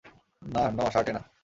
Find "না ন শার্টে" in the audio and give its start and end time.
0.41-1.11